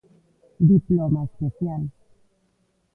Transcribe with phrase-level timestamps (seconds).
[0.69, 1.83] Diploma especial.